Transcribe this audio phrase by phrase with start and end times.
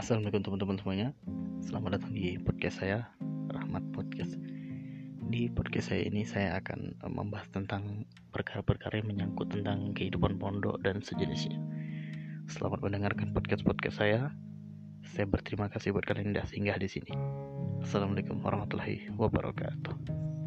[0.00, 1.08] Assalamualaikum teman-teman semuanya.
[1.60, 3.12] Selamat datang di podcast saya
[3.52, 4.32] Rahmat Podcast.
[5.28, 10.80] Di podcast saya ini saya akan eh, membahas tentang perkara-perkara yang menyangkut tentang kehidupan pondok
[10.80, 11.60] dan sejenisnya.
[12.48, 14.32] Selamat mendengarkan podcast-podcast saya.
[15.04, 17.12] Saya berterima kasih buat kalian yang sudah singgah di sini.
[17.84, 20.39] Assalamualaikum warahmatullahi wabarakatuh.